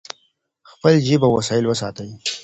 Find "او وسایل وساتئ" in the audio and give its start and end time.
1.25-2.09